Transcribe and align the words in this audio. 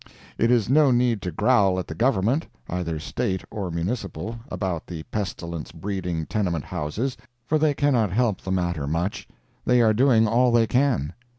It 0.39 0.49
is 0.49 0.67
no 0.67 0.89
need 0.89 1.21
to 1.21 1.31
growl 1.31 1.77
at 1.77 1.85
the 1.85 1.93
Government, 1.93 2.47
either 2.67 2.97
State 2.97 3.43
or 3.51 3.69
municipal, 3.69 4.39
about 4.49 4.87
the 4.87 5.03
pestilence 5.11 5.71
breeding 5.71 6.25
tenement 6.25 6.65
houses, 6.65 7.15
for 7.45 7.59
they 7.59 7.75
cannot 7.75 8.11
help 8.11 8.41
the 8.41 8.51
matter 8.51 8.87
much. 8.87 9.27
They 9.63 9.79
are 9.79 9.93
doing 9.93 10.27
all 10.27 10.51
they 10.51 10.65
can. 10.65 11.13